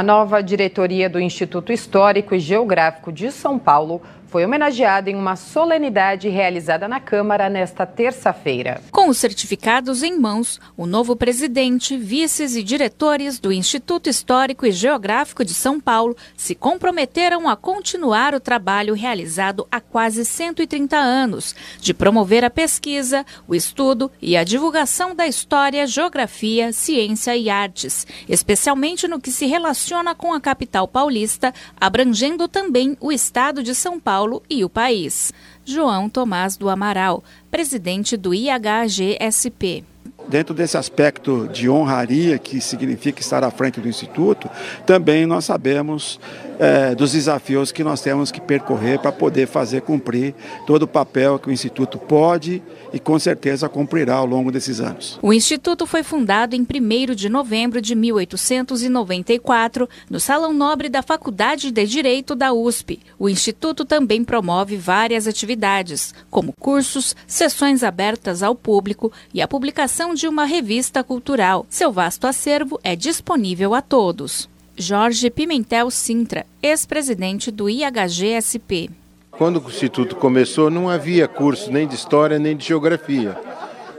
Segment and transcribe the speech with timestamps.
[0.00, 5.36] A nova diretoria do Instituto Histórico e Geográfico de São Paulo foi homenageada em uma
[5.36, 8.80] solenidade realizada na Câmara nesta terça-feira.
[8.90, 14.70] Com os certificados em mãos, o novo presidente, vices e diretores do Instituto Histórico e
[14.70, 21.54] Geográfico de São Paulo se comprometeram a continuar o trabalho realizado há quase 130 anos,
[21.80, 28.06] de promover a pesquisa, o estudo e a divulgação da história, geografia, ciência e artes,
[28.28, 33.98] especialmente no que se relaciona com a capital paulista, abrangendo também o estado de São
[33.98, 35.32] Paulo Paulo e o país.
[35.64, 37.22] João Tomás do Amaral,
[37.52, 39.84] presidente do IHGSP.
[40.28, 44.48] Dentro desse aspecto de honraria, que significa estar à frente do Instituto,
[44.84, 46.20] também nós sabemos
[46.58, 50.34] é, dos desafios que nós temos que percorrer para poder fazer cumprir
[50.66, 55.18] todo o papel que o Instituto pode e com certeza cumprirá ao longo desses anos.
[55.22, 61.70] O Instituto foi fundado em 1 de novembro de 1894, no Salão Nobre da Faculdade
[61.70, 63.00] de Direito da USP.
[63.18, 70.14] O Instituto também promove várias atividades, como cursos, sessões abertas ao público e a publicação
[70.18, 71.64] de uma revista cultural.
[71.70, 74.48] Seu vasto acervo é disponível a todos.
[74.76, 78.90] Jorge Pimentel Sintra, ex-presidente do IHGSP.
[79.30, 83.38] Quando o Instituto começou, não havia curso nem de História nem de Geografia.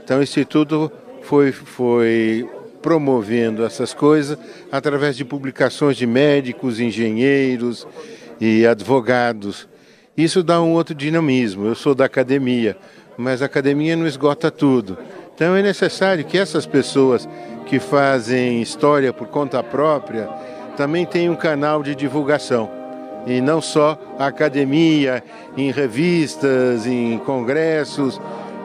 [0.04, 2.46] Então, o Instituto foi, foi
[2.82, 4.38] promovendo essas coisas
[4.70, 7.86] através de publicações de médicos, engenheiros
[8.38, 9.66] e advogados.
[10.14, 11.64] Isso dá um outro dinamismo.
[11.64, 12.76] Eu sou da academia,
[13.16, 14.98] mas a academia não esgota tudo.
[15.40, 17.26] Então é necessário que essas pessoas
[17.64, 20.28] que fazem história por conta própria
[20.76, 22.70] também tem um canal de divulgação.
[23.26, 25.24] E não só a academia,
[25.56, 28.20] em revistas, em congressos.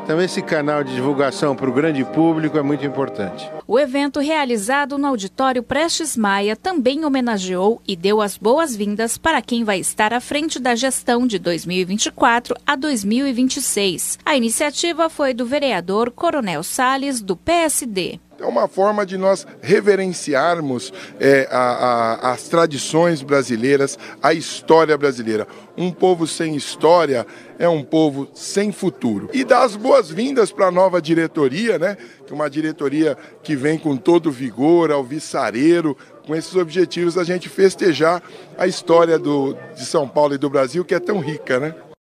[0.06, 3.50] Então, esse canal de divulgação para o grande público é muito importante.
[3.66, 9.64] O evento realizado no Auditório Prestes Maia também homenageou e deu as boas-vindas para quem
[9.64, 14.20] vai estar à frente da gestão de 2024 a 2026.
[14.24, 18.20] A iniciativa foi do vereador Coronel Sales, do PSD.
[18.40, 25.48] É uma forma de nós reverenciarmos é, a, a, as tradições brasileiras, a história brasileira.
[25.78, 27.26] Um povo sem história
[27.58, 29.30] é um povo sem futuro.
[29.34, 31.98] E dar as boas-vindas para a nova diretoria, né?
[32.30, 38.22] Uma diretoria que vem com todo vigor, alvissareiro, com esses objetivos a gente festejar
[38.58, 41.76] a história do, de São Paulo e do Brasil, que é tão rica, né?